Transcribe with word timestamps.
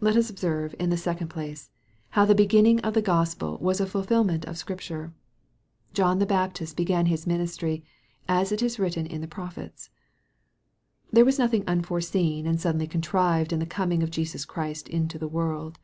Let 0.00 0.14
us 0.16 0.30
observe, 0.30 0.76
in 0.78 0.90
the 0.90 0.96
second 0.96 1.26
place, 1.26 1.70
how 2.10 2.24
the 2.24 2.36
beginning 2.36 2.78
of 2.82 2.94
the 2.94 3.02
Gospel 3.02 3.58
was 3.60 3.80
a 3.80 3.86
fulfilment 3.86 4.44
of 4.44 4.56
Scripture. 4.56 5.12
John 5.92 6.20
the 6.20 6.24
Baptist 6.24 6.76
began 6.76 7.06
his 7.06 7.26
ministry, 7.26 7.82
"as 8.28 8.52
it 8.52 8.62
is 8.62 8.78
written 8.78 9.06
in 9.06 9.22
the 9.22 9.26
prophets." 9.26 9.90
There 11.10 11.24
was 11.24 11.40
nothing 11.40 11.64
unforeseen 11.66 12.46
and 12.46 12.60
suddenly 12.60 12.86
contrived 12.86 13.52
in 13.52 13.58
the 13.58 13.66
coming 13.66 14.04
of 14.04 14.12
Jesus 14.12 14.44
Christ 14.44 14.88
into 14.88 15.18
the 15.18 15.26
world. 15.26 15.80